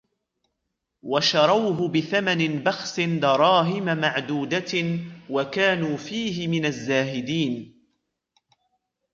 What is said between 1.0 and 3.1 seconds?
وَشَرَوْهُ بِثَمَنٍ بَخْسٍ